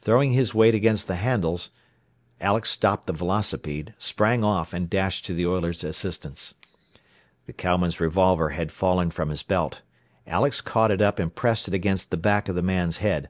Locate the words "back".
12.16-12.48